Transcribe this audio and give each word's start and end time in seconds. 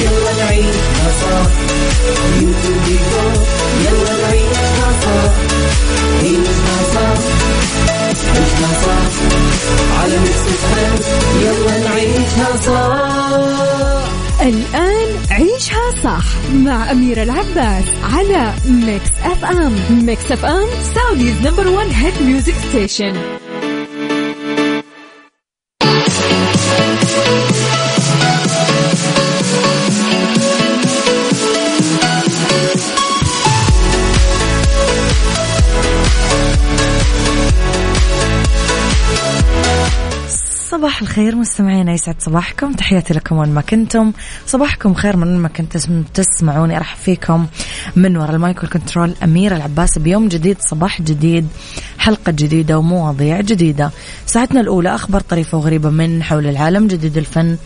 يلا 0.00 0.32
نعيشها 0.38 1.08
صح 1.22 1.50
يلا 3.84 4.12
نعيشها 4.22 4.90
صح 5.02 5.32
عيشها 6.22 6.76
صح 6.94 7.18
عيشها 8.34 8.70
صح 8.82 9.06
على 10.00 10.16
Mix 10.18 10.44
يلا 11.42 11.74
نعيشها 11.88 12.50
الآن 14.42 15.08
عيشها 15.30 15.90
صح 16.04 16.24
مع 16.54 16.90
أميرة 16.90 17.22
العباس 17.22 17.84
على 18.02 18.52
Mix 18.68 19.10
FM 19.24 19.74
Mix 19.90 20.32
FM 20.32 20.66
Saudi's 20.94 21.34
number 21.46 21.68
one 21.68 21.86
hit 21.86 22.22
music 22.22 22.54
station 22.68 23.35
صباح 40.86 41.02
الخير 41.02 41.36
مستمعينا 41.36 41.92
يسعد 41.92 42.14
صباحكم. 42.18 42.72
تحياتي 42.72 43.14
لكم 43.14 43.36
وين 43.36 43.48
ما 43.48 43.60
كنتم. 43.60 44.12
صباحكم 44.46 44.94
خير 44.94 45.16
من 45.16 45.38
ما 45.38 45.48
كنتم 45.48 46.02
تسمعوني. 46.14 46.76
أرحب 46.76 46.98
فيكم 46.98 47.46
من 47.96 48.16
وراء 48.16 48.30
ال 48.30 48.38
mic 48.38 48.64
control 48.64 49.14
أميرة 49.22 49.56
العباس. 49.56 49.98
بيوم 49.98 50.28
جديد 50.28 50.56
صباح 50.60 51.02
جديد 51.02 51.48
حلقة 51.98 52.32
جديدة 52.32 52.78
ومواضيع 52.78 53.40
جديدة. 53.40 53.90
ساعتنا 54.26 54.60
الأولى 54.60 54.94
أخبار 54.94 55.20
طريفة 55.20 55.58
وغريبة 55.58 55.90
من 55.90 56.22
حول 56.22 56.46
العالم 56.46 56.86
جديد 56.86 57.16
الفن 57.16 57.56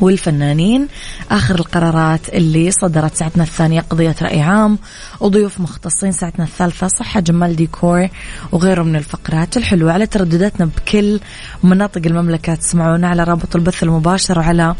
والفنانين. 0.00 0.88
آخر 1.30 1.54
القرارات 1.54 2.28
اللي 2.28 2.70
صدرت 2.70 3.14
ساعتنا 3.14 3.42
الثانية 3.42 3.80
قضية 3.80 4.14
رأي 4.22 4.40
عام 4.40 4.78
وضيوف 5.20 5.60
مختصين 5.60 6.12
ساعتنا 6.12 6.44
الثالثة 6.44 6.88
صحة 6.88 7.20
جمال 7.20 7.56
ديكور 7.56 8.08
وغيره 8.52 8.82
من 8.82 8.96
الفقرات 8.96 9.56
الحلوة 9.56 9.92
على 9.92 10.06
تردداتنا 10.06 10.66
بكل 10.66 11.20
مناطق 11.62 12.02
المملكة. 12.06 12.54
تسمعونا 12.54 13.08
على 13.08 13.24
رابط 13.24 13.56
البث 13.56 13.82
المباشر 13.82 14.38
وعلى 14.38 14.74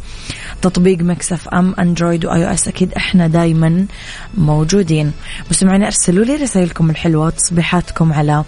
تطبيق 0.62 0.98
Mix 0.98 1.48
FM 1.48 1.74
Android 1.78 2.24
و 2.26 2.46
iOS 2.46 2.68
أكيد 2.68 2.92
إحنا 2.92 3.26
دايما 3.26 3.86
موجودين. 4.34 5.12
مستمعين 5.50 5.82
أرسلوا 5.82 6.24
لي 6.24 6.36
رسائلكم 6.36 6.90
الحلوة 6.90 7.26
وتصبيحاتكم 7.26 8.12
على 8.12 8.44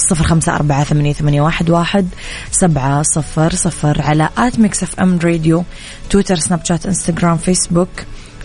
صفر 0.00 0.24
خمسة 0.24 0.54
أربعة 0.54 0.84
ثمانية, 0.84 1.12
ثمانية 1.12 1.40
واحد, 1.40 1.70
واحد 1.70 2.08
سبعة 2.50 3.02
صفر 3.02 3.54
صفر 3.54 4.02
على 4.02 4.28
at 4.38 4.58
Mix 4.58 5.00
FM 5.00 5.18
Radio 5.24 5.64
تويتر 6.10 6.36
سناب 6.36 6.64
شات 6.64 6.86
إنستغرام 6.86 7.36
فيسبوك 7.36 7.88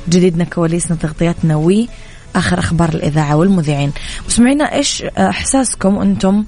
جديدنا 0.09 0.43
كواليسنا 0.43 0.97
تغطياتنا 0.97 1.55
وي 1.55 1.89
آخر 2.35 2.59
أخبار 2.59 2.89
الإذاعة 2.89 3.35
والمذيعين. 3.35 3.91
مستمعينا 4.27 4.73
إيش 4.73 5.03
إحساسكم 5.03 5.99
أنتم 5.99 6.45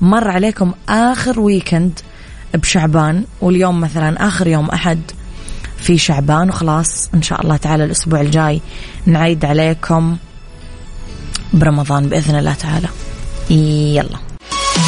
مر 0.00 0.28
عليكم 0.30 0.72
آخر 0.88 1.40
weekend 1.40 2.00
بشعبان 2.54 3.24
واليوم 3.40 3.80
مثلا 3.80 4.28
آخر 4.28 4.46
يوم 4.46 4.68
أحد 4.70 5.00
في 5.78 5.98
شعبان 5.98 6.48
وخلاص 6.48 7.10
إن 7.14 7.22
شاء 7.22 7.40
الله 7.40 7.56
تعالى 7.56 7.84
الأسبوع 7.84 8.20
الجاي 8.20 8.60
نعيد 9.06 9.44
عليكم 9.44 10.16
برمضان 11.52 12.08
بإذن 12.08 12.38
الله 12.38 12.54
تعالى. 12.54 12.88
يلا. 13.50 14.27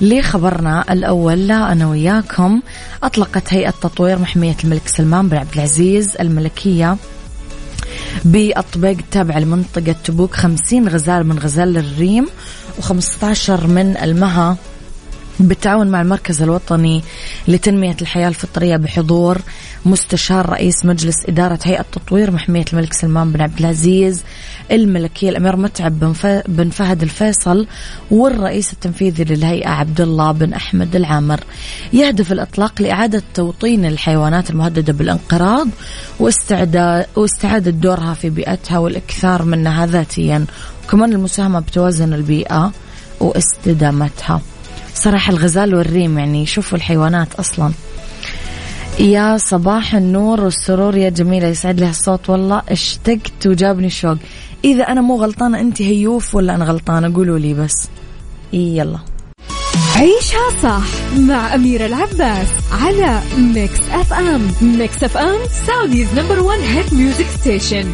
لخبرنا 0.00 0.92
الأول 0.92 1.48
لا 1.48 1.72
أنا 1.72 1.88
وياكم. 1.88 2.60
أطلقت 3.02 3.52
هيئة 3.54 3.70
تطوير 3.70 4.18
محمية 4.18 4.56
الملك 4.64 4.88
سلمان 4.88 5.28
بن 5.28 5.36
عبد 5.36 5.54
العزيز 5.54 6.16
الملكية 6.16 6.96
بالطبيق 8.24 8.98
التابعة 8.98 9.38
لمنطقة 9.38 9.94
تبوك 10.04 10.34
خمسين 10.34 10.88
غزال 10.88 11.26
من 11.26 11.38
غزال 11.38 11.76
الريم 11.76 12.26
و15 12.80 13.50
من 13.50 13.96
المها. 14.02 14.56
بالتعاون 15.40 15.86
مع 15.86 16.02
المركز 16.02 16.42
الوطني 16.42 17.02
لتنمية 17.48 17.96
الحياة 18.02 18.28
الفطرية 18.28 18.76
بحضور 18.76 19.38
مستشار 19.86 20.50
رئيس 20.50 20.84
مجلس 20.84 21.16
إدارة 21.28 21.58
هيئة 21.64 21.84
تطوير 21.92 22.30
محمية 22.30 22.64
الملك 22.72 22.92
سلمان 22.92 23.32
بن 23.32 23.40
عبد 23.40 23.58
العزيز 23.58 24.22
الملكية 24.72 25.28
الأمير 25.30 25.56
متعب 25.56 26.14
بن 26.48 26.70
فهد 26.70 27.02
الفيصل 27.02 27.66
والرئيس 28.10 28.72
التنفيذي 28.72 29.24
للهيئة 29.24 29.68
عبد 29.68 30.00
الله 30.00 30.32
بن 30.32 30.52
أحمد 30.52 30.96
العامر. 30.96 31.40
يهدف 31.92 32.32
الإطلاق 32.32 32.82
لإعادة 32.82 33.22
توطين 33.34 33.84
الحيوانات 33.84 34.50
المهددة 34.50 34.92
بالانقراض 34.92 35.68
واستعادة 37.16 37.70
دورها 37.70 38.14
في 38.14 38.30
بيئتها 38.30 38.78
والإكثار 38.78 39.42
منها 39.42 39.86
ذاتيا. 39.86 40.44
وكمان 40.84 41.12
المساهمة 41.12 41.60
بتوازن 41.60 42.12
البيئة 42.12 42.72
واستدامتها. 43.20 44.40
صراحة 45.02 45.32
الغزال 45.32 45.74
والريم 45.74 46.18
يعني 46.18 46.46
شوفوا 46.46 46.78
الحيوانات 46.78 47.34
أصلا. 47.34 47.72
يا 48.98 49.36
صباح 49.36 49.94
النور 49.94 50.40
والسرور 50.40 50.96
يا 50.96 51.08
جميلة 51.08 51.48
يسعد 51.48 51.80
لي 51.80 51.90
الصوت 51.90 52.30
والله. 52.30 52.62
اشتقت 52.68 53.46
وجابني 53.46 53.86
الشوق. 53.86 54.16
إذا 54.64 54.82
أنا 54.82 55.00
مو 55.00 55.16
غلطانة 55.16 55.60
أنت 55.60 55.82
هيوف 55.82 56.34
ولا 56.34 56.54
أنا 56.54 56.64
غلطانة؟ 56.64 57.14
قولوا 57.14 57.38
لي 57.38 57.54
بس. 57.54 57.88
يلا. 58.52 58.98
عيشها 59.96 60.60
صح 60.62 61.18
مع 61.18 61.54
أميرة 61.54 61.86
العباس 61.86 62.46
على 62.72 63.20
Mix 63.38 63.80
FM 63.90 64.50
Mix 64.62 65.04
FM 65.04 65.38
Saudi's 65.66 66.08
number 66.18 66.40
one 66.40 66.58
hit 66.58 66.92
music 66.92 67.26
station 67.26 67.92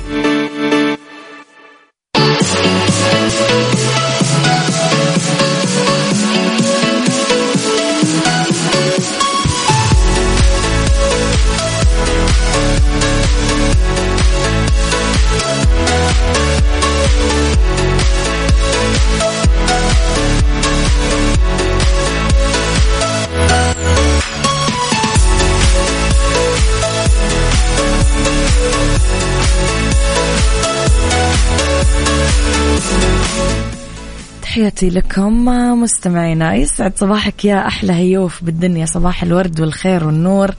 تحياتي 34.58 34.90
لكم 34.90 35.44
مستمعينا 35.82 36.55
يسعد 36.55 36.99
صباحك 36.99 37.44
يا 37.44 37.66
أحلى 37.66 37.93
هيوف 37.93 38.44
بالدنيا. 38.44 38.87
صباح 38.87 39.22
الورد 39.22 39.60
والخير 39.60 40.05
والنور 40.05 40.50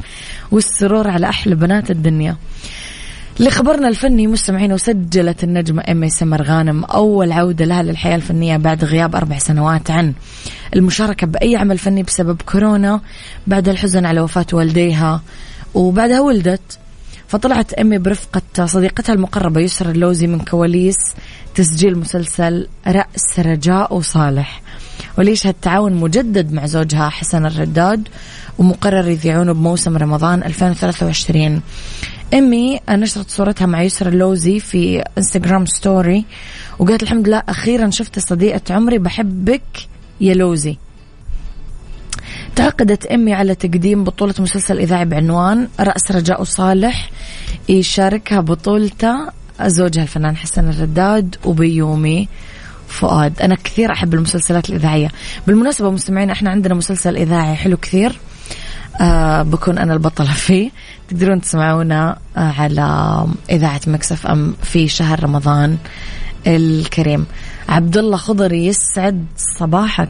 والسرور 0.51 1.07
على 1.07 1.29
أحلى 1.29 1.55
بنات 1.55 1.91
الدنيا. 1.91 2.35
لخبرنا 3.39 3.87
الفني 3.87 4.27
مستمعين 4.27 4.73
وسجلت 4.73 5.43
النجمة 5.43 5.81
إيمي 5.87 6.09
سمر 6.09 6.41
غانم 6.41 6.83
أول 6.83 7.31
عودة 7.31 7.65
لها 7.65 7.83
للحياة 7.83 8.15
الفنية 8.15 8.57
بعد 8.57 8.83
غياب 8.83 9.15
أربع 9.15 9.37
سنوات 9.37 9.91
عن 9.91 10.13
المشاركة 10.75 11.27
بأي 11.27 11.55
عمل 11.55 11.77
فني 11.77 12.03
بسبب 12.03 12.41
كورونا 12.41 13.01
بعد 13.47 13.69
الحزن 13.69 14.05
على 14.05 14.21
وفاة 14.21 14.47
والديها 14.53 15.21
وبعدها 15.73 16.19
ولدت. 16.19 16.79
فطلعت 17.29 17.73
أمي 17.73 17.97
برفقة 17.97 18.65
صديقتها 18.65 19.13
المقربة 19.13 19.61
يسرى 19.61 19.91
اللوزي 19.91 20.27
من 20.27 20.39
كواليس 20.39 20.97
تسجيل 21.55 21.97
مسلسل 21.97 22.67
رأس 22.87 23.39
رجاء 23.39 23.95
وصالح. 23.95 24.61
وليش 25.17 25.47
هالتعاون 25.47 25.93
مجدد 25.93 26.53
مع 26.53 26.65
زوجها 26.65 27.09
حسن 27.09 27.45
الرداد 27.45 28.07
ومقرر 28.57 29.07
يذيعونه 29.07 29.53
بموسم 29.53 29.97
رمضان 29.97 30.43
2023 30.43 31.61
أمي 32.33 32.79
نشرت 32.89 33.29
صورتها 33.29 33.65
مع 33.65 33.81
يسرى 33.81 34.09
اللوزي 34.09 34.59
في 34.59 35.03
انستغرام 35.17 35.65
ستوري 35.65 36.25
وقالت 36.79 37.03
الحمد 37.03 37.27
لله 37.27 37.43
أخيرا 37.49 37.89
شفت 37.89 38.19
صديقة 38.19 38.61
عمري 38.75 38.97
بحبك 38.97 39.87
يا 40.21 40.33
لوزي. 40.33 40.77
تعقدت 42.55 43.05
أمي 43.05 43.33
على 43.33 43.55
تقديم 43.55 44.03
بطولة 44.03 44.33
مسلسل 44.39 44.77
إذاعي 44.79 45.05
بعنوان 45.05 45.67
رأس 45.79 46.11
رجاء 46.11 46.43
صالح 46.43 47.09
يشاركها 47.69 48.39
بطولته 48.39 49.29
زوجها 49.65 50.03
الفنان 50.03 50.37
حسن 50.37 50.69
الرداد 50.69 51.35
وبيومي 51.45 52.27
فؤاد. 52.87 53.41
أنا 53.41 53.55
كثير 53.55 53.91
أحب 53.91 54.13
المسلسلات 54.13 54.69
الإذاعية. 54.69 55.11
بالمناسبة 55.47 55.91
مستمعين 55.91 56.29
إحنا 56.29 56.49
عندنا 56.49 56.73
مسلسل 56.73 57.17
إذاعي 57.17 57.55
حلو 57.55 57.77
كثير 57.77 58.19
آه 59.01 59.41
بكون 59.41 59.77
أنا 59.77 59.93
البطلة 59.93 60.33
فيه. 60.33 60.71
تقدرون 61.09 61.41
تسمعونا 61.41 62.17
آه 62.37 62.39
على 62.39 63.27
إذاعة 63.49 63.81
مكسف 63.87 64.27
أم 64.27 64.55
في 64.63 64.87
شهر 64.87 65.23
رمضان 65.23 65.77
الكريم. 66.47 67.25
عبد 67.69 67.97
الله 67.97 68.17
خضري 68.17 68.65
يسعد 68.65 69.25
صباحك. 69.37 70.09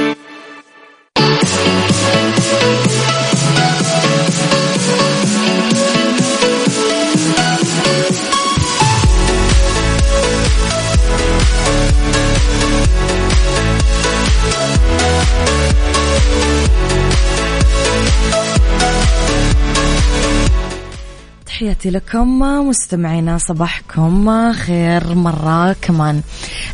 تحياتي 21.81 21.97
لكم 21.97 22.39
مستمعينا 22.39 23.37
صباحكم 23.37 24.53
خير 24.53 25.15
مرة 25.15 25.73
كمان. 25.73 26.21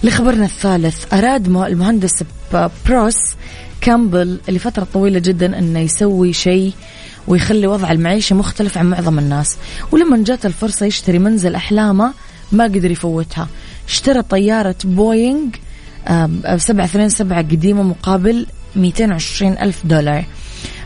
لخبرنا 0.03 0.45
الثالث 0.45 1.13
أراد 1.13 1.47
المهندس 1.47 2.23
بروس 2.87 3.15
كامبل 3.81 4.39
لفترة 4.49 4.87
طويلة 4.93 5.19
جدا 5.19 5.59
أنه 5.59 5.79
يسوي 5.79 6.33
شيء 6.33 6.73
ويخلي 7.27 7.67
وضع 7.67 7.91
المعيشة 7.91 8.35
مختلف 8.35 8.77
عن 8.77 8.89
معظم 8.89 9.19
الناس. 9.19 9.57
ولما 9.91 10.23
جات 10.23 10.45
الفرصة 10.45 10.85
يشتري 10.85 11.19
منزل 11.19 11.55
أحلامه 11.55 12.13
ما 12.51 12.63
قدر 12.63 12.91
يفوتها. 12.91 13.47
اشترى 13.87 14.21
طيارة 14.21 14.75
بوينغ 14.83 15.47
737 16.57 17.37
قديمة 17.37 17.83
مقابل 17.83 18.45
220 18.75 19.57
ألف 19.57 19.85
دولار. 19.85 20.25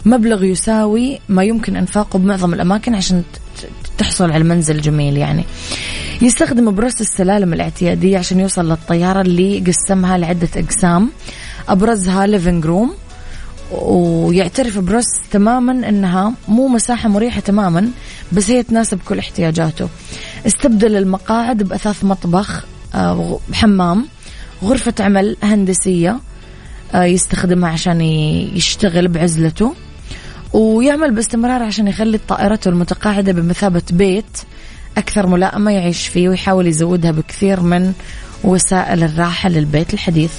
مبلغ 0.05 0.43
يساوي 0.43 1.19
ما 1.29 1.43
يمكن 1.43 1.75
إنفاقه 1.75 2.19
بمعظم 2.19 2.53
الأماكن 2.53 2.95
عشان 2.95 3.23
تحصل 4.01 4.31
على 4.31 4.43
منزل 4.43 4.81
جميل 4.81 5.17
يعني. 5.17 5.43
يستخدم 6.21 6.71
بروس 6.75 7.01
السلالم 7.01 7.53
الاعتيادية 7.53 8.17
عشان 8.17 8.39
يوصل 8.39 8.69
للطيارة 8.69 9.21
اللي 9.21 9.59
قسمها 9.59 10.17
لعدة 10.17 10.49
أقسام. 10.55 11.09
أبرزها 11.69 12.27
living 12.27 12.65
room 12.65 12.93
ويعترف 13.71 14.79
بروس 14.79 15.05
تماما 15.31 15.89
إنها 15.89 16.33
مو 16.47 16.67
مساحة 16.67 17.09
مريحة 17.09 17.39
تماما 17.39 17.91
بس 18.31 18.49
هي 18.49 18.63
تناسب 18.63 18.99
كل 19.05 19.19
احتياجاته. 19.19 19.89
استبدل 20.47 20.95
المقاعد 20.95 21.63
بأثاث 21.63 22.03
مطبخ 22.03 22.65
آه، 22.95 23.39
حمام 23.53 24.05
غرفة 24.63 24.93
عمل 24.99 25.37
هندسية 25.43 26.19
آه، 26.93 27.03
يستخدمها 27.03 27.69
عشان 27.69 28.01
يشتغل 28.01 29.07
بعزلته. 29.07 29.73
ويعمل 30.53 31.11
باستمرار 31.11 31.63
عشان 31.63 31.87
يخلي 31.87 32.19
طائرته 32.27 32.69
المتقاعدة 32.69 33.31
بمثابة 33.31 33.81
بيت 33.91 34.37
أكثر 34.97 35.27
ملائمة 35.27 35.71
يعيش 35.71 36.07
فيه 36.07 36.29
ويحاول 36.29 36.67
يزودها 36.67 37.11
بكثير 37.11 37.59
من 37.59 37.93
وسائل 38.43 39.03
الراحة 39.03 39.49
للبيت 39.49 39.93
الحديث. 39.93 40.31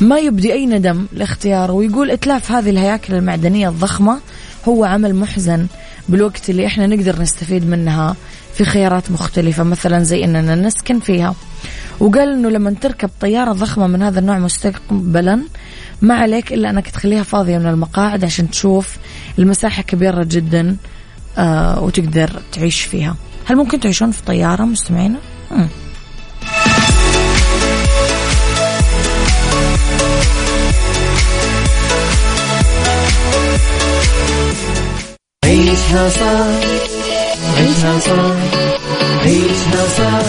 ما 0.00 0.18
يبدي 0.18 0.52
أي 0.52 0.66
ندم 0.66 1.06
لاختياره 1.12 1.72
ويقول 1.72 2.10
إتلاف 2.10 2.52
هذه 2.52 2.70
الهياكل 2.70 3.14
المعدنية 3.14 3.68
الضخمة 3.68 4.20
هو 4.68 4.84
عمل 4.84 5.14
محزن 5.14 5.66
بالوقت 6.08 6.50
اللي 6.50 6.66
إحنا 6.66 6.86
نقدر 6.86 7.22
نستفيد 7.22 7.68
منها 7.68 8.16
في 8.54 8.64
خيارات 8.64 9.10
مختلفة 9.10 9.62
مثلا 9.62 10.02
زي 10.02 10.24
إننا 10.24 10.54
نسكن 10.54 11.00
فيها. 11.00 11.34
وقال 12.00 12.32
إنه 12.32 12.48
لما 12.48 12.74
تركب 12.80 13.10
طيارة 13.20 13.52
ضخمة 13.52 13.86
من 13.86 14.02
هذا 14.02 14.20
النوع 14.20 14.38
مستقبلا 14.38 15.42
ما 16.02 16.14
عليك 16.14 16.52
إلا 16.52 16.70
أنك 16.70 16.88
تخليها 16.90 17.22
فاضية 17.22 17.58
من 17.58 17.66
المقاعد 17.66 18.24
عشان 18.24 18.50
تشوف 18.50 18.96
المساحة 19.38 19.82
كبيرة 19.82 20.24
جدا 20.24 20.76
آه 21.38 21.82
وتقدر 21.82 22.30
تعيش 22.52 22.80
فيها. 22.80 23.16
هل 23.46 23.56
ممكن 23.56 23.80
تعيشون 23.80 24.10
في 24.10 24.22
طيارة 24.22 24.62
مستمعينا؟ 24.64 25.18
عيشها 35.44 36.08
صح 36.08 36.46
عيشها 37.58 37.98
صح 37.98 38.36
عيشها 39.24 39.88
صح 39.98 40.22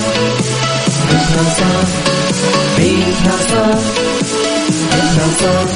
عيشها 1.10 1.44
صح 1.60 1.88
عيشها 2.80 3.38
صح 3.50 4.13
عيشها 5.14 5.28
صح 5.40 5.72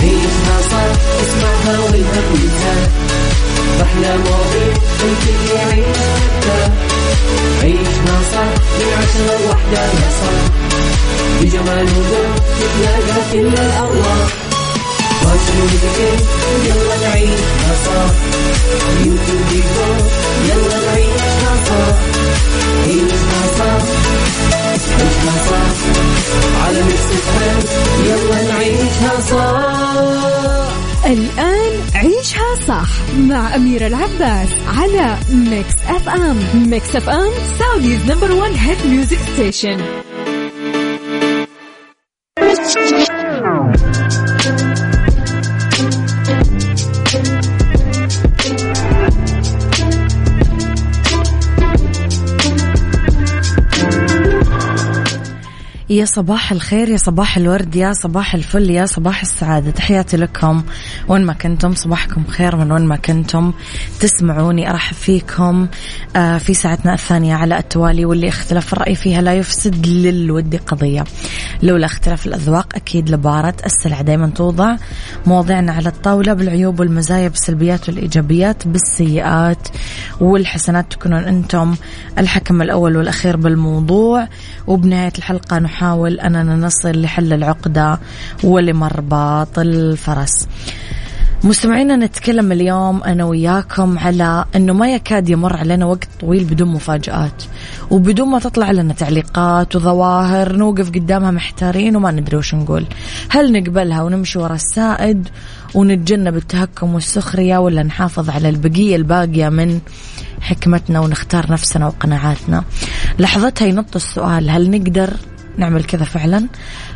عيشها 0.00 0.56
صح 0.70 0.90
اسمعها 1.22 1.78
والهم 1.80 2.34
ينزاح 2.34 2.88
أحلى 3.82 4.16
مواضيع 4.16 4.74
الكل 5.04 5.54
يعيش 5.56 5.96
مرتاح 5.98 6.70
عيشها 7.62 8.16
صح 8.32 8.50
من 8.78 8.92
عشرة 8.98 9.38
لوحدة 9.46 9.82
يا 9.84 10.10
صاح 10.20 10.44
بجمال 11.40 11.84
وذوق 11.84 12.34
تتلاقى 12.60 13.20
كل 13.32 13.46
الأرواح 13.46 14.28
فاشل 15.22 15.58
وذكر 15.62 16.24
يلا 16.64 17.08
نعيشها 17.08 17.74
صح 17.86 18.10
beauty 19.02 19.32
وديكور 19.32 19.96
يلا 20.48 20.83
مع 33.34 33.56
أميرة 33.56 33.86
العباس 33.86 34.48
على 34.66 35.16
Mix 35.32 35.74
FM 35.88 36.36
Mix 36.70 36.96
FM 36.96 37.30
Saudi's 37.58 38.10
number 38.10 38.32
one 38.32 38.50
hit 38.50 38.86
music 38.86 39.18
station 39.18 40.03
يا 55.94 56.04
صباح 56.04 56.52
الخير 56.52 56.88
يا 56.88 56.96
صباح 56.96 57.36
الورد 57.36 57.76
يا 57.76 57.92
صباح 57.92 58.34
الفل 58.34 58.70
يا 58.70 58.86
صباح 58.86 59.22
السعادة. 59.22 59.70
تحياتي 59.70 60.16
لكم 60.16 60.62
وين 61.08 61.24
ما 61.24 61.32
كنتم. 61.32 61.74
صباحكم 61.74 62.24
خير 62.24 62.56
من 62.56 62.72
وين 62.72 62.82
ما 62.82 62.96
كنتم. 62.96 63.52
تسمعوني 64.00 64.70
أرحب 64.70 64.94
فيكم 64.94 65.68
آه، 66.16 66.38
في 66.38 66.54
ساعتنا 66.54 66.94
الثانية 66.94 67.34
على 67.34 67.58
التوالي 67.58 68.04
واللي 68.04 68.28
اختلاف 68.28 68.72
الرأي 68.72 68.94
فيها 68.94 69.22
لا 69.22 69.34
يفسد 69.34 69.86
للود 69.86 70.56
قضية. 70.66 71.04
لولا 71.62 71.86
اختلاف 71.86 72.26
الأذواق 72.26 72.68
أكيد 72.74 73.10
لبارة 73.10 73.54
السلع 73.66 74.00
دايما 74.00 74.26
توضع 74.26 74.76
مواضيعنا 75.26 75.72
على 75.72 75.88
الطاولة 75.88 76.32
بالعيوب 76.32 76.80
والمزايا 76.80 77.28
بالسلبيات 77.28 77.88
والإيجابيات 77.88 78.68
بالسيئات 78.68 79.68
والحسنات. 80.20 80.92
تكونون 80.92 81.24
أنتم 81.24 81.74
الحكم 82.18 82.62
الأول 82.62 82.96
والأخير 82.96 83.36
بالموضوع. 83.36 84.28
وبنهاية 84.66 85.12
الحلقة 85.18 85.58
نحاول 85.58 85.83
أننا 85.92 86.56
نصل 86.56 87.02
لحل 87.02 87.32
العقدة 87.32 87.98
ولمرباط 88.44 89.58
الفرس. 89.58 90.48
مستمعينا 91.44 91.96
نتكلم 91.96 92.52
اليوم 92.52 93.02
أنا 93.02 93.24
وياكم 93.24 93.98
على 93.98 94.44
أنه 94.56 94.72
ما 94.72 94.94
يكاد 94.94 95.28
يمر 95.28 95.56
علينا 95.56 95.86
وقت 95.86 96.08
طويل 96.20 96.44
بدون 96.44 96.68
مفاجآت 96.68 97.42
وبدون 97.90 98.28
ما 98.28 98.38
تطلع 98.38 98.70
لنا 98.70 98.92
تعليقات 98.92 99.76
وظواهر 99.76 100.56
نوقف 100.56 100.88
قدامها 100.88 101.30
محتارين 101.30 101.96
وما 101.96 102.10
ندري 102.10 102.36
وش 102.36 102.54
نقول. 102.54 102.86
هل 103.28 103.52
نقبلها 103.52 104.02
ونمشي 104.02 104.38
ورا 104.38 104.54
السائد 104.54 105.28
ونتجنب 105.74 106.36
التهكم 106.36 106.94
والسخرية 106.94 107.58
ولا 107.58 107.82
نحافظ 107.82 108.30
على 108.30 108.48
البقية 108.48 108.96
الباقية 108.96 109.48
من 109.48 109.80
حكمتنا 110.40 111.00
ونختار 111.00 111.52
نفسنا 111.52 111.86
وقناعاتنا؟ 111.86 112.64
لحظتها 113.18 113.66
ينط 113.66 113.96
السؤال 113.96 114.50
هل 114.50 114.70
نقدر 114.70 115.10
نعمل 115.58 115.84
كذا 115.84 116.04
فعلا. 116.04 116.48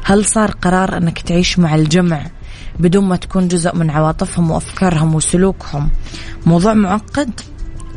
هل 0.05 0.25
صار 0.25 0.51
قرار 0.51 0.97
أنك 0.97 1.19
تعيش 1.19 1.59
مع 1.59 1.75
الجمع 1.75 2.27
بدون 2.79 3.05
ما 3.05 3.17
تكون 3.17 3.49
جزء 3.49 3.77
من 3.77 3.91
عواطفهم 3.91 4.51
وأفكارهم 4.51 5.15
وسلوكهم؟ 5.15 5.91
موضوع 6.47 6.75
معقد 6.75 7.41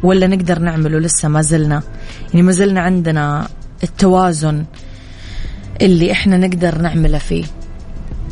ولا 0.04 0.28
نقدر 0.28 0.60
نعمله؟ 0.60 1.00
لسه 1.00 1.28
ما 1.28 1.42
زلنا. 1.42 1.84
يعني 2.30 2.42
ما 2.42 2.52
زلنا 2.52 2.82
عندنا 2.82 3.48
التوازن 3.84 4.66
اللي 5.82 6.12
إحنا 6.12 6.38
نقدر 6.38 6.78
نعمله 6.78 7.18
فيه. 7.18 7.46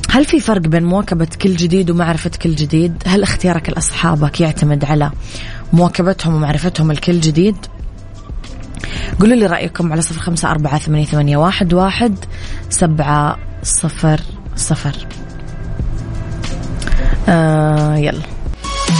هل 0.10 0.26
في 0.26 0.40
فرق 0.40 0.62
بين 0.62 0.84
مواكبة 0.84 1.28
كل 1.42 1.56
جديد 1.56 1.90
ومعرفة 1.90 2.30
كل 2.30 2.56
جديد؟ 2.56 3.04
هل 3.06 3.24
اختيارك 3.24 3.70
لأصحابك 3.70 4.42
يعتمد 4.42 4.86
على 4.86 5.12
مواكبتهم 5.74 6.36
ومعرفتهم 6.36 6.92
الكل 6.92 7.20
جديد؟ 7.20 7.56
قولوا 9.20 9.36
لي 9.36 9.46
رأيكم 9.46 9.92
على 9.92 10.02
صفر 10.02 10.20
خمسة 10.20 10.52
أربعة 10.52 10.80
ثمانية, 10.80 11.06
ثمانية 11.06 11.38
واحد, 11.38 11.74
واحد 11.74 12.16
سبعة 12.70 13.38
صفر 13.64 14.20
صفر. 14.56 14.96
آه 17.30 17.96
يلا. 17.96 18.22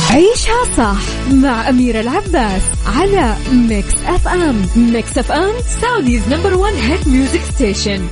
عيشها 0.10 0.76
صح 0.78 1.32
مع 1.32 1.70
أميرة 1.70 2.00
العباس 2.00 2.62
على 2.98 3.36
Mix 3.52 3.94
FM 4.08 4.66
Mix 4.76 5.18
FM 5.18 5.52
Saudi's 5.82 6.34
number 6.34 6.54
one 6.54 6.74
hit 6.74 7.08
music 7.08 7.42
station 7.42 8.08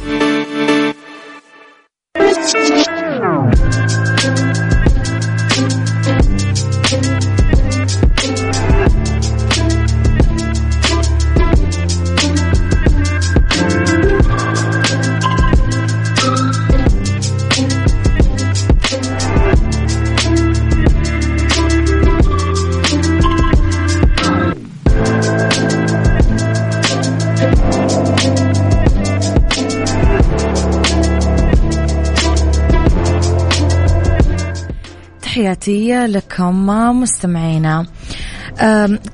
تحياتي 35.38 36.08
لكم 36.08 36.66
مستمعينا. 37.02 37.86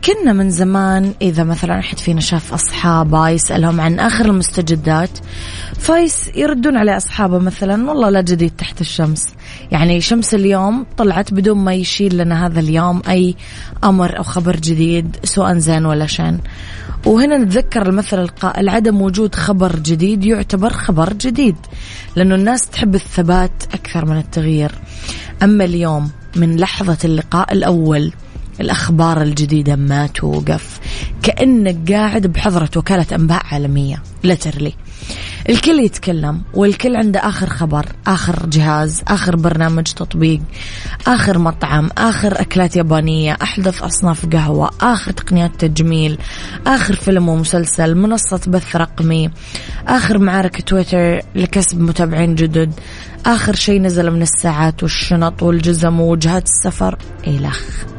كنا 0.05 0.33
من 0.33 0.49
زمان 0.49 1.13
إذا 1.21 1.43
مثلا 1.43 1.79
أحد 1.79 1.99
فينا 1.99 2.21
شاف 2.21 2.53
أصحابه 2.53 3.29
يسألهم 3.29 3.81
عن 3.81 3.99
آخر 3.99 4.25
المستجدات 4.25 5.09
فيس 5.79 6.29
يردون 6.35 6.77
على 6.77 6.97
أصحابه 6.97 7.39
مثلا 7.39 7.89
والله 7.89 8.09
لا 8.09 8.21
جديد 8.21 8.51
تحت 8.57 8.81
الشمس. 8.81 9.27
يعني 9.71 10.01
شمس 10.01 10.33
اليوم 10.33 10.85
طلعت 10.97 11.33
بدون 11.33 11.57
ما 11.57 11.73
يشيل 11.73 12.17
لنا 12.17 12.45
هذا 12.45 12.59
اليوم 12.59 13.01
أي 13.07 13.35
أمر 13.83 14.17
أو 14.17 14.23
خبر 14.23 14.55
جديد 14.55 15.17
سواء 15.23 15.57
زين 15.57 15.85
ولا 15.85 16.05
شين. 16.07 16.39
وهنا 17.05 17.37
نتذكر 17.37 17.89
المثل 17.89 18.19
القائل 18.19 18.69
عدم 18.69 19.01
وجود 19.01 19.35
خبر 19.35 19.75
جديد 19.75 20.25
يعتبر 20.25 20.73
خبر 20.73 21.13
جديد 21.13 21.55
لأنه 22.15 22.35
الناس 22.35 22.69
تحب 22.69 22.95
الثبات 22.95 23.63
أكثر 23.73 24.05
من 24.05 24.17
التغيير. 24.17 24.71
أما 25.43 25.63
اليوم 25.63 26.11
من 26.35 26.57
لحظة 26.57 26.97
اللقاء 27.03 27.53
الأول 27.53 28.13
الأخبار 28.61 29.21
الجديدة 29.21 29.75
ما 29.75 30.07
توقف؟ 30.07 30.79
كأنك 31.23 31.91
قاعد 31.91 32.27
بحضرة 32.27 32.69
وكالة 32.75 33.05
أنباء 33.15 33.41
عالمية 33.51 34.03
لترلي 34.23 34.73
الكل 35.49 35.79
يتكلم 35.79 36.41
والكل 36.53 36.95
عنده 36.95 37.19
آخر 37.19 37.49
خبر 37.49 37.85
آخر 38.07 38.45
جهاز 38.45 39.03
آخر 39.07 39.35
برنامج 39.35 39.83
تطبيق 39.83 40.41
آخر 41.07 41.37
مطعم 41.37 41.89
آخر 41.97 42.41
أكلات 42.41 42.75
يابانية 42.75 43.37
أحدث 43.41 43.81
أصناف 43.81 44.25
قهوة 44.25 44.69
آخر 44.81 45.11
تقنيات 45.11 45.65
تجميل 45.65 46.17
آخر 46.67 46.95
فيلم 46.95 47.29
ومسلسل 47.29 47.95
منصة 47.95 48.41
بث 48.47 48.75
رقمي 48.75 49.29
آخر 49.87 50.17
معارك 50.17 50.61
تويتر 50.61 51.19
لكسب 51.35 51.81
متابعين 51.81 52.35
جدد 52.35 52.73
آخر 53.25 53.55
شيء 53.55 53.81
نزل 53.81 54.11
من 54.11 54.21
الساعات 54.21 54.83
والشنط 54.83 55.43
والجزم 55.43 55.99
ووجهات 55.99 56.43
السفر 56.45 56.97
إلخ 57.27 57.93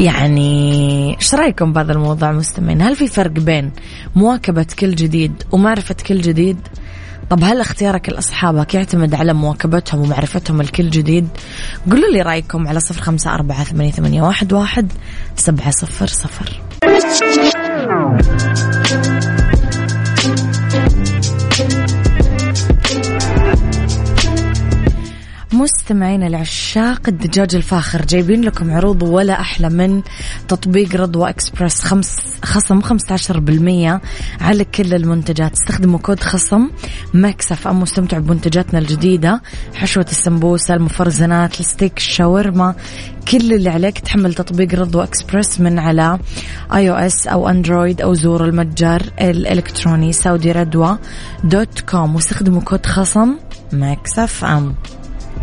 يعني 0.00 1.16
إيش 1.16 1.34
رأيكم 1.34 1.72
بهذا 1.72 1.92
الموضوع 1.92 2.32
مستمعين؟ 2.32 2.82
هل 2.82 2.96
في 2.96 3.08
فرق 3.08 3.30
بين 3.30 3.70
مواكبة 4.16 4.66
كل 4.78 4.94
جديد 4.94 5.42
ومعرفة 5.52 5.94
كل 6.06 6.20
جديد؟ 6.20 6.58
طب 7.30 7.44
هل 7.44 7.60
اختيارك 7.60 8.08
لأصحابك 8.08 8.74
يعتمد 8.74 9.14
على 9.14 9.32
مواكبتهم 9.32 10.00
ومعرفتهم 10.00 10.60
الكل 10.60 10.90
جديد؟ 10.90 11.28
قولوا 11.90 12.12
لي 12.12 12.22
رأيكم 12.22 12.68
على 12.68 12.80
صفر 12.80 13.02
خمسة 13.02 13.34
أربعة 13.34 13.64
ثمانية, 13.64 14.22
واحد, 14.22 14.52
واحد 14.52 14.92
سبعة 15.36 15.70
صفر 15.70 16.06
صفر. 16.06 16.62
مستمعين 25.64 26.22
العشاق 26.22 27.08
الدجاج 27.08 27.54
الفاخر 27.54 28.04
جايبين 28.04 28.44
لكم 28.44 28.70
عروض 28.70 29.02
ولا 29.02 29.40
أحلى 29.40 29.68
من 29.68 30.02
تطبيق 30.48 30.96
رضوى 30.96 31.28
إكسبرس 31.28 31.80
خمس 31.80 32.16
خصم 32.44 32.80
15% 32.80 34.00
على 34.40 34.64
كل 34.64 34.94
المنتجات. 34.94 35.52
استخدموا 35.52 35.98
كود 35.98 36.20
خصم 36.20 36.70
Mix 37.14 37.68
FM 37.68 37.80
واستمتع 37.80 38.18
بمنتجاتنا 38.18 38.78
الجديدة. 38.78 39.42
حشوة 39.74 40.06
السمبوسة 40.10 40.74
المفرزنات 40.74 41.60
الستيك 41.60 41.96
الشاورما 41.96 42.74
كل 43.30 43.52
اللي 43.52 43.70
عليك 43.70 43.98
تحمل 43.98 44.34
تطبيق 44.34 44.74
رضوى 44.74 45.04
إكسبرس 45.04 45.60
من 45.60 45.78
على 45.78 46.18
iOS 46.74 46.90
أو 46.90 46.94
Android 46.94 48.00
أو 48.00 48.14
زور 48.14 48.44
المتجر 48.44 49.02
الإلكتروني 49.20 50.12
سعودي 50.12 50.52
رضوى 50.52 50.98
dot 51.44 51.80
com. 51.80 52.14
واستخدموا 52.14 52.60
كود 52.60 52.86
خصم 52.86 53.36
Mix 53.72 54.44
FM. 54.44 54.74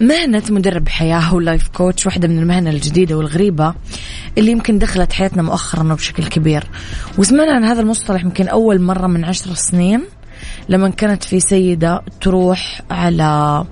مهنة 0.00 0.42
مدرب 0.50 0.88
حياة 0.88 1.34
و 1.34 1.41
life 1.41 1.68
coach 1.68 2.06
واحدة 2.06 2.28
من 2.28 2.38
المهن 2.38 2.68
الجديدة 2.68 3.16
والغريبة 3.16 3.74
اللي 4.38 4.50
يمكن 4.50 4.78
دخلت 4.78 5.12
حياتنا 5.12 5.42
مؤخرا 5.42 5.92
وبشكل 5.92 6.26
كبير. 6.26 6.64
وسمعنا 7.18 7.52
عن 7.52 7.64
هذا 7.64 7.80
المصطلح 7.80 8.24
يمكن 8.24 8.48
أول 8.48 8.80
مرة 8.80 9.06
من 9.06 9.24
عشر 9.24 9.54
سنين 9.54 10.04
لما 10.68 10.88
كانت 10.88 11.24
في 11.24 11.40
سيدة 11.40 12.02
تروح 12.20 12.80
على 12.90 13.64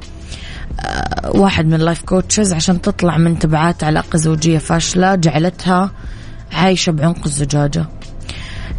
أه، 0.80 1.30
واحد 1.34 1.66
من 1.66 1.74
ال 1.74 1.80
life 1.80 2.02
coaches 2.02 2.52
عشان 2.52 2.80
تطلع 2.80 3.18
من 3.18 3.38
تبعات 3.38 3.84
علاقة 3.84 4.16
زوجية 4.16 4.58
فاشلة 4.58 5.14
جعلتها 5.14 5.90
عايشة 6.52 6.92
بعنق 6.92 7.24
الزجاجة. 7.26 7.86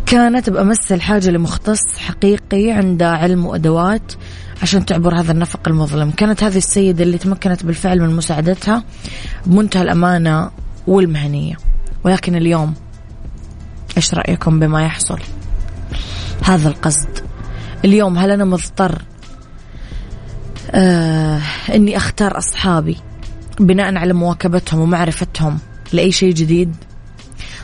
كانت 0.05 0.49
بأمس 0.49 0.91
الحاجة 0.91 1.29
لمختص 1.29 1.97
حقيقي 1.97 2.71
عنده 2.71 3.11
علم 3.11 3.45
وأدوات 3.45 4.13
عشان 4.61 4.85
تعبر 4.85 5.19
هذا 5.19 5.31
النفق 5.31 5.67
المظلم. 5.67 6.11
كانت 6.11 6.43
هذه 6.43 6.57
السيدة 6.57 7.03
اللي 7.03 7.17
تمكنت 7.17 7.65
بالفعل 7.65 7.99
من 8.01 8.15
مساعدتها 8.15 8.83
بمنتهى 9.45 9.81
الأمانة 9.81 10.51
والمهنية. 10.87 11.55
ولكن 12.03 12.35
اليوم 12.35 12.73
إيش 13.97 14.13
رأيكم 14.13 14.59
بما 14.59 14.83
يحصل؟ 14.85 15.19
هذا 16.43 16.69
القصد. 16.69 17.09
اليوم 17.85 18.17
هل 18.17 18.31
أنا 18.31 18.45
مضطر 18.45 19.01
آه 20.71 21.41
إني 21.73 21.97
أختار 21.97 22.37
أصحابي 22.37 22.97
بناء 23.59 23.95
على 23.95 24.13
مواكبتهم 24.13 24.79
ومعرفتهم 24.79 25.59
لأي 25.93 26.11
شيء 26.11 26.33
جديد؟ 26.33 26.75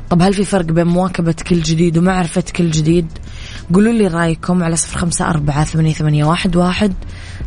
طب 0.09 0.21
هل 0.21 0.33
في 0.33 0.43
فرق 0.43 0.65
بين 0.65 0.87
مواكبة 0.87 1.35
كل 1.49 1.61
جديد 1.61 1.97
ومعرفة 1.97 2.43
كل 2.55 2.71
جديد؟ 2.71 3.07
قولوا 3.73 3.93
لي 3.93 4.07
رأيكم 4.07 4.63
على 4.63 4.75
صفر 4.75 4.97
خمسة 4.97 5.29
أربعة 5.29 5.63
ثمانية, 5.63 5.93
ثمانية 5.93 6.25
واحد, 6.25 6.55
واحد 6.55 6.93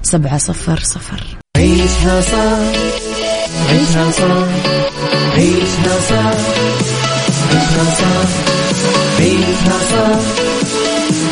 سبعة 0.02 0.38
صفر 0.38 0.78
صفر. 0.78 1.24
عيشها 1.56 2.20
صار 2.20 2.72
عيشها 3.70 4.10
صار 4.10 4.48
عيشها 5.34 6.00
صار 6.08 6.36
عيشها 7.50 7.84
صار 7.98 8.26
عيشها 9.18 9.78
صار 9.90 10.20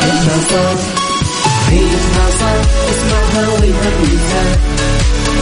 عيشها 0.01 0.37
صار 0.49 0.77
عيشها 1.69 2.29
صار. 2.39 2.61
اسمعها 2.89 3.47
والهم 3.49 4.03
ينزاح 4.03 4.57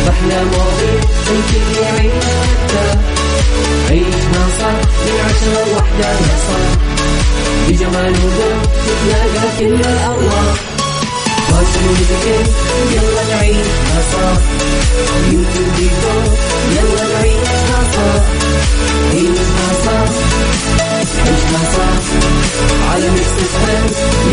أحلى 0.09 0.43
مواضيع 0.45 1.01
الكل 1.31 1.81
يعيش 1.81 2.23
حتى 2.23 3.16
عيشها 3.89 4.43
صح 4.59 4.77
من 5.05 5.15
عشرة 5.25 5.65
لوحدة 5.71 6.09
يا 6.09 6.37
صاح 6.47 6.71
بجمال 7.67 8.13
وذوق 8.13 8.61
تتلاقى 8.85 9.47
كل 9.59 9.73
الأرواح 9.89 10.55
فاشل 11.47 11.85
وذكر 11.89 12.43
يلا 12.93 13.35
نعيشها 13.35 14.01
صح 14.13 14.41
يوتيوب 15.31 15.69
ديكور 15.77 16.23
يلا 16.75 17.13
نعيشها 17.13 17.79
صح 17.93 18.23
عيشها 19.13 19.67
صح 19.85 20.09
عيشها 21.25 21.61
صح 21.77 22.03
على 22.91 23.09
ميكس 23.09 23.53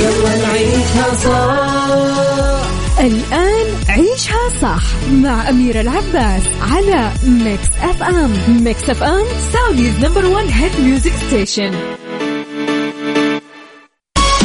يلا 0.01 0.37
نعيشها 0.47 1.07
صح 1.25 2.65
الآن 3.07 3.67
عيشها 3.89 4.49
صح 4.63 4.83
مع 5.13 5.49
أميرة 5.49 5.81
العباس 5.81 6.43
على 6.73 7.11
Mix 7.27 7.69
FM 7.83 8.33
Mix 8.65 8.91
FM 8.91 9.25
Saudi's 9.53 10.05
number 10.05 10.27
one 10.27 10.45
hit 10.49 10.81
music 10.81 11.13
station 11.27 11.73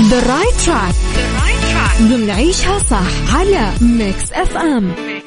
The 0.09 0.21
right 0.33 0.57
track. 0.65 0.95
ضمن 2.01 2.29
عيشها 2.29 2.79
صح 2.79 3.35
على 3.35 3.71
Mix 3.81 4.31
FM 4.33 4.83
Mix 5.07 5.18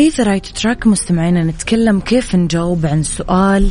في 0.00 0.08
the 0.08 0.24
right 0.24 0.46
track 0.46 0.86
مستمعينا 0.86 1.44
نتكلم 1.44 2.00
كيف 2.00 2.36
نجاوب 2.36 2.86
عن 2.86 3.02
سؤال 3.02 3.70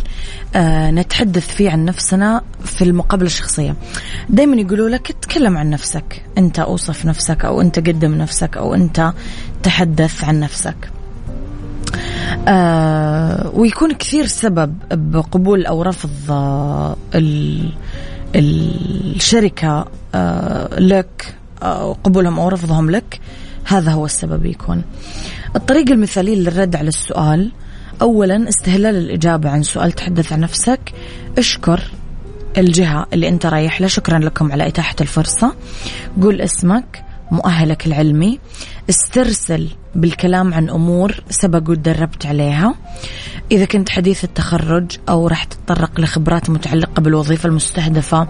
آه 0.56 0.92
نتحدث 0.92 1.48
فيه 1.56 1.72
عن 1.72 1.86
نفسنا 1.86 2.42
في 2.66 2.84
المقابلة 2.84 3.26
الشخصية. 3.26 3.76
دايما 4.30 4.56
يقولوا 4.56 4.90
لك 4.90 5.12
تكلم 5.12 5.58
عن 5.58 5.70
نفسك. 5.70 6.26
انت 6.38 6.60
أوصف 6.60 7.06
نفسك 7.06 7.46
أو 7.46 7.62
انت 7.62 7.80
قدم 7.80 8.16
نفسك 8.16 8.58
أو 8.58 8.74
انت 8.74 9.14
تحدث 9.64 10.24
عن 10.24 10.40
نفسك. 10.40 10.92
آه 12.48 13.52
ويكون 13.54 13.94
كثير 13.94 14.26
سبب 14.26 14.76
بقبول 14.92 15.66
أو 15.66 15.82
رفض 15.82 16.32
آه 16.32 16.98
الشركة 18.36 19.86
آه 20.16 20.80
لك 20.80 21.36
أو 21.64 21.94
قبولهم 21.94 22.40
أو 22.40 22.48
رفضهم 22.50 22.90
لك. 22.92 23.20
هذا 23.66 23.92
هو 23.92 24.06
السبب 24.06 24.46
يكون. 24.46 24.84
الطريقة 25.56 25.94
المثالية 25.94 26.36
للرد 26.36 26.76
على 26.76 26.88
السؤال. 26.88 27.52
أولا 28.02 28.50
استهلال 28.50 28.96
الإجابة 28.96 29.50
عن 29.50 29.64
سؤال 29.64 29.92
تحدث 29.92 30.34
عن 30.34 30.40
نفسك. 30.40 30.80
اشكر 31.38 31.92
الجهة 32.58 33.08
اللي 33.14 33.30
أنت 33.30 33.46
رايح 33.46 33.82
لها. 33.82 33.88
شكرا 33.88 34.20
لكم 34.20 34.52
على 34.52 34.68
إتاحة 34.68 34.96
الفرصة. 35.02 35.56
قول 36.22 36.42
اسمك 36.42 37.06
مؤهلك 37.32 37.88
العلمي. 37.88 38.40
استرسل 38.90 39.68
بالكلام 39.96 40.54
عن 40.54 40.70
أمور 40.70 41.16
سبق 41.30 41.70
وتدربت 41.70 42.26
عليها. 42.26 42.76
إذا 43.52 43.66
كنت 43.66 43.90
حديث 43.90 44.24
التخرج 44.24 44.98
أو 45.10 45.28
راح 45.28 45.44
تتطرق 45.44 46.00
لخبرات 46.00 46.50
متعلقة 46.50 47.02
بالوظيفة 47.02 47.50
المستهدفة 47.50 48.28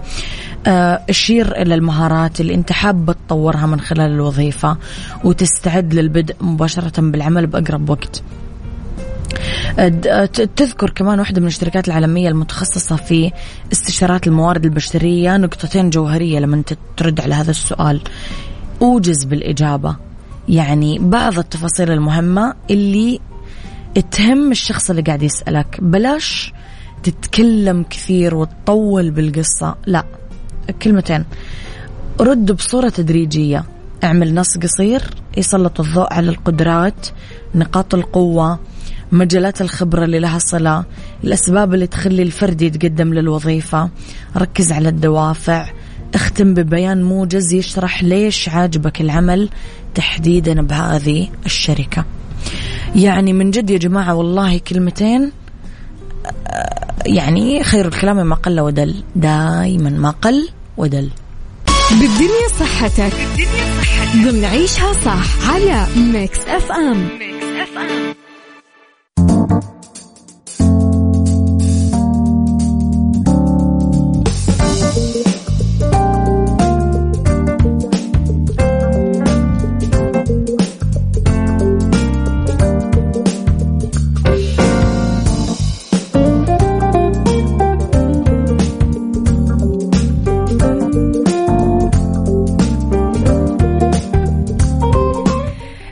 آه، 0.66 1.00
أشير 1.08 1.62
إلى 1.62 1.74
المهارات 1.74 2.40
اللي 2.40 2.54
أنت 2.54 2.72
حابة 2.72 3.12
تطورها 3.12 3.66
من 3.66 3.80
خلال 3.80 4.10
الوظيفة 4.10 4.76
وتستعد 5.24 5.94
للبدء 5.94 6.36
مباشرة 6.40 7.00
بالعمل 7.00 7.46
بأقرب 7.46 7.90
وقت. 7.90 8.22
تذكر 10.56 10.90
كمان 10.90 11.18
واحدة 11.18 11.40
من 11.40 11.46
الشركات 11.46 11.88
العالمية 11.88 12.28
المتخصصة 12.28 12.96
في 12.96 13.32
استشارات 13.72 14.26
الموارد 14.26 14.64
البشرية 14.64 15.36
نقطتين 15.36 15.90
جوهرية 15.90 16.38
لما 16.38 16.62
ترد 16.96 17.20
على 17.20 17.34
هذا 17.34 17.50
السؤال. 17.50 18.00
أوجز 18.82 19.24
بالإجابة. 19.24 20.09
يعني 20.50 20.98
بعض 20.98 21.38
التفاصيل 21.38 21.90
المهمة 21.90 22.54
اللي 22.70 23.20
تهم 24.10 24.50
الشخص 24.50 24.90
اللي 24.90 25.02
قاعد 25.02 25.22
يسألك. 25.22 25.78
بلاش 25.82 26.52
تتكلم 27.02 27.82
كثير 27.82 28.34
وتطول 28.34 29.10
بالقصة. 29.10 29.74
لا 29.86 30.04
كلمتين. 30.82 31.24
رد 32.20 32.52
بصورة 32.52 32.88
تدريجية. 32.88 33.64
اعمل 34.04 34.34
نص 34.34 34.58
قصير 34.58 35.02
يسلط 35.36 35.80
الضوء 35.80 36.12
على 36.12 36.28
القدرات 36.30 37.06
نقاط 37.54 37.94
القوة 37.94 38.58
مجالات 39.12 39.60
الخبرة 39.60 40.04
اللي 40.04 40.18
لها 40.18 40.38
صلة 40.38 40.84
الأسباب 41.24 41.74
اللي 41.74 41.86
تخلي 41.86 42.22
الفرد 42.22 42.62
يتقدم 42.62 43.14
للوظيفة. 43.14 43.90
ركز 44.36 44.72
على 44.72 44.88
الدوافع. 44.88 45.68
اختم 46.14 46.54
ببيان 46.54 47.02
موجز 47.02 47.52
يشرح 47.52 48.04
ليش 48.04 48.48
عاجبك 48.48 49.00
العمل. 49.00 49.48
تحديدا 49.94 50.62
بهذه 50.62 51.28
الشركة. 51.46 52.04
يعني 52.96 53.32
من 53.32 53.50
جد 53.50 53.70
يا 53.70 53.78
جماعة 53.78 54.14
والله 54.14 54.58
كلمتين 54.58 55.32
يعني 57.06 57.62
خير 57.64 57.88
الكلام 57.88 58.26
ما 58.26 58.34
قل 58.34 58.60
ودل. 58.60 58.94
دائما 59.16 59.90
ما 59.90 60.10
قل 60.10 60.48
ودل. 60.76 61.10
بالدنيا 61.90 62.48
صحتك. 62.60 63.12
بالدنيا 63.36 63.80
صحتك. 63.80 64.30
ضمن 64.30 64.44
عيشها 64.44 64.92
صح 64.92 65.50
على 65.50 65.86
Mix 65.96 66.38
FM 66.38 67.08
Mix 67.18 67.46
FM 67.62 68.14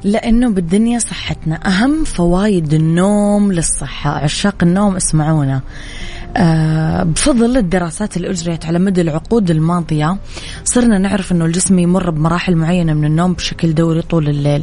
لأنه 0.09 0.51
بالدنيا 0.51 0.99
صحتنا 0.99 1.67
أهم 1.67 2.05
فوائد 2.05 2.75
النوم 2.75 3.53
للصحة 3.53 4.11
عشاق 4.11 4.55
النوم 4.63 4.97
اسمعونا. 4.97 5.61
آه، 6.37 7.03
بفضل 7.03 7.57
الدراسات 7.57 8.17
اللي 8.17 8.31
أجريت 8.31 8.67
على 8.67 8.79
مدى 8.79 9.01
العقود 9.01 9.51
الماضية 9.51 10.17
صرنا 10.65 10.99
نعرف 10.99 11.33
أنه 11.33 11.45
الجسم 11.45 11.79
يمر 11.79 12.11
بمراحل 12.11 12.57
معينة 12.57 12.95
من 12.95 13.05
النوم 13.05 13.33
بشكل 13.33 13.75
دوري 13.75 14.03
طول 14.03 14.29
الليل. 14.29 14.63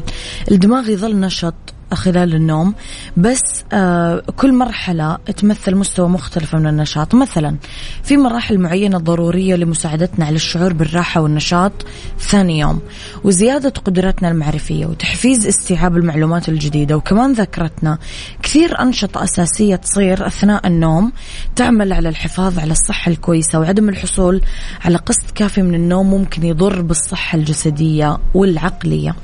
الدماغ 0.52 0.90
يظل 0.90 1.20
نشط 1.20 1.54
خلال 1.94 2.36
النوم. 2.36 2.74
بس 3.18 3.42
آه 3.74 4.24
كل 4.36 4.54
مرحلة 4.54 5.18
تمثل 5.38 5.76
مستوى 5.76 6.10
مختلف 6.10 6.56
من 6.56 6.68
النشاط. 6.68 7.16
مثلا 7.16 7.56
في 8.04 8.18
مراحل 8.18 8.58
معينة 8.58 8.98
ضرورية 8.98 9.56
لمساعدتنا 9.56 10.26
على 10.26 10.36
الشعور 10.36 10.74
بالراحة 10.74 11.22
والنشاط 11.22 11.72
ثاني 12.20 12.60
يوم 12.60 12.82
وزيادة 13.24 13.70
قدراتنا 13.70 14.32
المعرفية 14.32 14.86
وتحفيز 14.86 15.48
استيعاب 15.48 15.98
المعلومات 15.98 16.50
الجديدة. 16.50 16.98
وكمان 16.98 17.34
ذاكرتنا 17.34 17.98
كثير 18.44 18.82
أنشطة 18.82 19.24
أساسية 19.24 19.76
تصير 19.76 20.28
أثناء 20.28 20.68
النوم 20.68 21.12
تعمل 21.56 21.94
على 21.94 22.10
الحفاظ 22.10 22.60
على 22.60 22.72
الصحة 22.72 23.12
الكويسة 23.12 23.60
وعدم 23.60 23.90
الحصول 23.90 24.42
على 24.86 24.98
قسط 24.98 25.32
كافي 25.36 25.62
من 25.62 25.76
النوم 25.76 26.10
ممكن 26.10 26.44
يضر 26.46 26.82
بالصحة 26.82 27.38
الجسدية 27.38 28.18
والعقلية. 28.34 29.16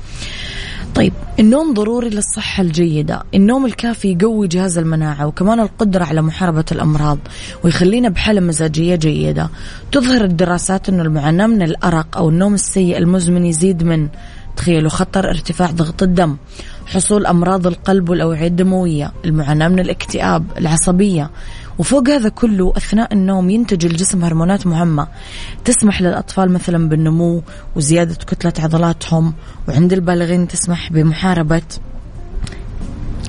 طيب 0.94 1.12
النوم 1.40 1.74
ضروري 1.74 2.08
للصحة 2.10 2.62
الجيدة. 2.62 3.22
النوم 3.34 3.66
الكافي 3.66 4.12
يقوي 4.12 4.48
جهاز 4.48 4.78
المناعة 4.78 5.26
وكمان 5.26 5.60
القدرة 5.60 6.04
على 6.04 6.22
محاربة 6.22 6.64
الأمراض 6.72 7.18
ويخلينا 7.64 8.08
بحالة 8.08 8.40
مزاجية 8.40 8.96
جيدة. 8.96 9.50
تظهر 9.92 10.24
الدراسات 10.24 10.88
أنه 10.88 11.02
المعاناة 11.02 11.46
من 11.46 11.62
الأرق 11.62 12.16
أو 12.16 12.28
النوم 12.28 12.54
السيء 12.54 12.98
المزمن 12.98 13.46
يزيد 13.46 13.82
من 13.82 14.08
تخيلوا 14.56 14.90
خطر 14.90 15.28
ارتفاع 15.28 15.70
ضغط 15.70 16.02
الدم 16.02 16.36
حصول 16.86 17.26
أمراض 17.26 17.66
القلب 17.66 18.08
والأوعية 18.08 18.46
الدموية 18.46 19.12
المعاناة 19.24 19.68
من 19.68 19.80
الاكتئاب 19.80 20.44
العصبية. 20.58 21.30
وفوق 21.78 22.08
هذا 22.08 22.28
كله 22.28 22.72
أثناء 22.76 23.12
النوم 23.12 23.50
ينتج 23.50 23.86
الجسم 23.86 24.24
هرمونات 24.24 24.66
مهمة. 24.66 25.06
تسمح 25.64 26.02
للأطفال 26.02 26.52
مثلا 26.52 26.88
بالنمو 26.88 27.42
وزيادة 27.76 28.14
كتلة 28.14 28.52
عضلاتهم 28.58 29.34
وعند 29.68 29.92
البالغين 29.92 30.48
تسمح 30.48 30.92
بمحاربة 30.92 31.62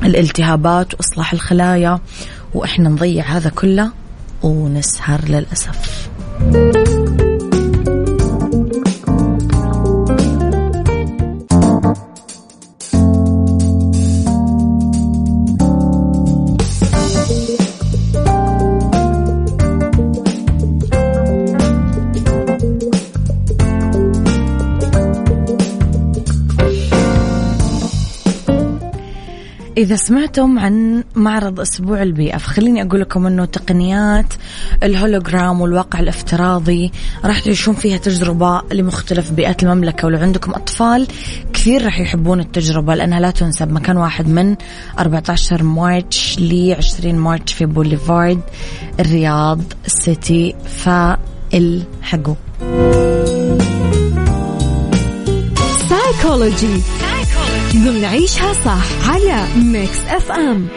الالتهابات 0.03 0.93
وإصلاح 0.93 1.33
الخلايا. 1.33 1.99
وإحنا 2.53 2.89
نضيع 2.89 3.25
هذا 3.25 3.49
كله 3.49 3.91
ونسهر 4.43 5.21
للأسف. 5.25 6.09
إذا 29.83 29.95
سمعتم 29.95 30.59
عن 30.59 31.03
معرض 31.15 31.59
أسبوع 31.59 32.03
البيئة 32.03 32.37
فخليني 32.37 32.81
أقول 32.81 33.01
لكم 33.01 33.25
أنه 33.27 33.45
تقنيات 33.45 34.33
الهولوجرام 34.83 35.61
والواقع 35.61 35.99
الافتراضي 35.99 36.91
راح 37.25 37.39
تعيشون 37.39 37.75
فيها 37.75 37.97
تجربة 37.97 38.61
لمختلف 38.71 39.31
بيئات 39.31 39.63
المملكة 39.63 40.05
ولو 40.05 40.17
عندكم 40.17 40.51
أطفال 40.51 41.07
كثير 41.53 41.85
راح 41.85 41.99
يحبون 41.99 42.39
التجربة 42.39 42.95
لأنها 42.95 43.19
لا 43.19 43.31
تناسب. 43.31 43.71
مكان 43.71 43.97
واحد 43.97 44.27
من 44.27 44.55
14 44.99 45.63
March 45.63 46.39
ل 46.39 46.73
20 46.77 47.15
March 47.15 47.53
في 47.53 47.65
بوليفارد 47.65 48.41
الرياض 48.99 49.61
City 49.87 50.55
فالحقوا. 50.65 52.35
سايكولوجي. 55.89 57.02
ضمن 57.75 58.05
عيشها 58.05 58.53
صح 58.53 59.09
على 59.09 59.45
ميكس 59.55 59.99
اف 60.09 60.31
ام 60.31 60.67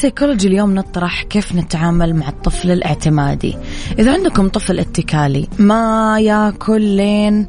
سيكولوجي 0.00 0.48
اليوم 0.48 0.74
نطرح 0.74 1.22
كيف 1.22 1.54
نتعامل 1.54 2.14
مع 2.14 2.28
الطفل 2.28 2.70
الاعتمادي. 2.70 3.56
إذا 3.98 4.12
عندكم 4.12 4.48
طفل 4.48 4.78
اتكالي 4.78 5.48
ما 5.58 6.16
ياكل 6.20 6.82
لين 6.82 7.48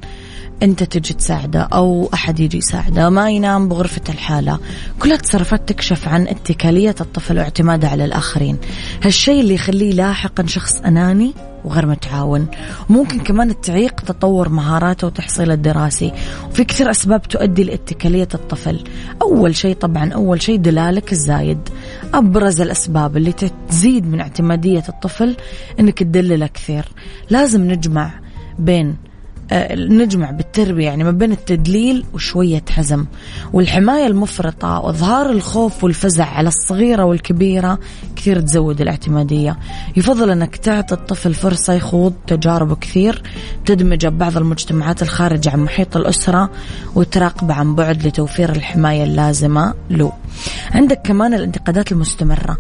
أنت 0.64 0.84
تجي 0.84 1.14
تساعده 1.14 1.62
أو 1.62 2.10
أحد 2.14 2.40
يجي 2.40 2.58
يساعده 2.58 3.10
ما 3.10 3.30
ينام 3.30 3.70
بغرفة 3.70 4.02
الحالة. 4.10 4.60
كلها 5.00 5.18
تصرفات 5.18 5.70
تكشف 5.70 6.08
عن 6.08 6.28
اتكالية 6.28 6.96
الطفل 7.02 7.38
واعتماده 7.38 7.88
على 7.88 8.06
الآخرين. 8.06 8.58
هالشيء 9.04 9.42
اللي 9.42 9.54
يخليه 9.54 9.94
لاحقا 9.94 10.46
شخص 10.46 10.82
أناني 10.82 11.34
وغير 11.66 11.86
متعاون. 11.86 12.48
ممكن 12.90 13.20
كمان 13.20 13.62
تعيق 13.62 14.02
تطور 14.02 14.50
مهاراته 14.50 15.08
وتحصيله 15.08 15.54
الدراسي. 15.54 16.12
وفي 16.50 16.64
كثير 16.64 16.92
أسباب 16.92 17.22
تؤدي 17.22 17.64
لاتكالية 17.64 18.28
الطفل. 18.34 18.84
أول 19.22 19.56
شيء 19.56 19.76
طبعا 19.76 20.14
أول 20.14 20.42
شيء 20.42 20.58
دلالك 20.58 21.12
الزايد. 21.12 21.70
أبرز 22.14 22.62
الأسباب 22.62 23.18
اللي 23.18 23.34
تزيد 23.70 24.08
من 24.08 24.22
اعتمادية 24.22 24.84
الطفل 24.90 25.36
أنك 25.80 26.00
تدلله 26.00 26.48
كثير. 26.48 26.86
لازم 27.30 27.72
نجمع 27.72 28.12
بين 28.60 28.98
نجمع 29.76 30.32
بالتربية 30.32 30.86
يعني 30.86 31.04
ما 31.04 31.12
بين 31.12 31.32
التدليل 31.32 32.06
وشوية 32.14 32.64
حزم. 32.70 33.06
والحماية 33.54 34.08
المفرطة 34.08 34.80
وإظهار 34.80 35.30
الخوف 35.30 35.84
والفزع 35.84 36.26
على 36.26 36.48
الصغيرة 36.48 37.04
والكبيرة 37.04 37.80
كثير 38.16 38.40
تزود 38.40 38.82
الاعتمادية. 38.82 39.60
يفضل 39.98 40.30
أنك 40.30 40.56
تعطي 40.56 40.96
الطفل 40.96 41.34
فرصة 41.34 41.74
يخوض 41.74 42.14
تجارب 42.28 42.78
كثير 42.80 43.24
تدمجه 43.66 44.08
ببعض 44.08 44.38
المجتمعات 44.38 45.02
الخارجة 45.02 45.50
عن 45.50 45.60
محيط 45.60 45.98
الأسرة 45.98 46.50
وتراقبه 46.96 47.54
عن 47.54 47.76
بعد 47.76 48.08
لتوفير 48.08 48.50
الحماية 48.50 49.04
اللازمة 49.04 49.74
له. 49.90 50.12
عندك 50.72 51.02
كمان 51.06 51.34
الانتقادات 51.34 51.92
المستمرة 51.92 52.58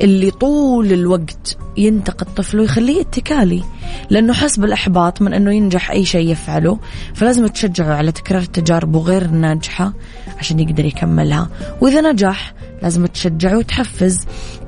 اللي 0.00 0.30
طول 0.30 0.92
الوقت 0.92 1.56
ينتقد 1.76 2.26
طفله 2.36 2.62
يخليه 2.64 3.00
اتكالي 3.00 3.62
لأنه 4.10 4.32
حس 4.32 4.58
بالإحباط 4.58 5.22
من 5.22 5.34
أنه 5.34 5.52
ينجح 5.52 5.90
أي 5.90 6.04
شيء 6.04 6.31
يفعله 6.32 6.78
فلازم 7.14 7.46
تشجعه 7.46 7.94
على 7.94 8.12
تكرار 8.12 8.42
تجاربه 8.42 9.00
غير 9.00 9.26
ناجحة 9.28 9.92
عشان 10.38 10.60
يقدر 10.60 10.84
يكملها. 10.84 11.48
وإذا 11.80 12.12
نجح 12.12 12.54
لازم 12.82 13.06
تشجعه 13.06 13.58
وتحفز. 13.58 14.18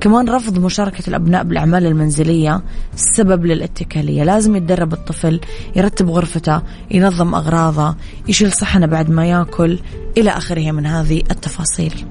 كمان 0.01 0.29
رفض 0.29 0.59
مشاركة 0.59 1.09
الأبناء 1.09 1.45
بالأعمال 1.45 1.87
المنزلية 1.87 2.63
سبب 2.97 3.47
للاتكالية. 3.47 4.25
لازم 4.25 4.57
يتدرب 4.57 4.93
الطفل 4.93 5.41
يرتب 5.77 6.11
غرفته 6.11 6.63
ينظم 6.91 7.35
أغراضه 7.35 7.97
يشيل 8.29 8.53
صحنه 8.53 8.87
بعد 8.87 9.11
ما 9.11 9.27
ياكل 9.27 9.79
إلى 10.19 10.31
آخره 10.31 10.71
من 10.71 10.87
هذه 10.87 11.23
التفاصيل. 11.31 12.05